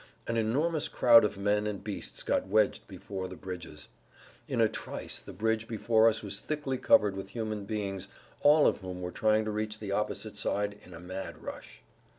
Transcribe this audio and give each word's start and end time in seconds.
An 0.25 0.35
enormous 0.35 0.87
crowd 0.87 1.23
of 1.23 1.37
men 1.37 1.67
and 1.67 1.83
beasts 1.83 2.23
got 2.23 2.47
wedged 2.47 2.87
before 2.87 3.27
the 3.27 3.35
bridges. 3.35 3.87
In 4.47 4.59
a 4.59 4.67
trice 4.67 5.19
the 5.19 5.31
bridge 5.31 5.67
before 5.67 6.07
us 6.07 6.23
was 6.23 6.39
thickly 6.39 6.79
covered 6.79 7.15
with 7.15 7.29
human 7.29 7.65
beings 7.65 8.07
all 8.39 8.65
of 8.65 8.79
whom 8.79 9.03
were 9.03 9.11
trying 9.11 9.45
to 9.45 9.51
reach 9.51 9.77
the 9.77 9.91
opposite 9.91 10.37
side 10.37 10.79
in 10.83 10.95
a 10.95 10.99
mad 10.99 11.43
rush. 11.43 11.83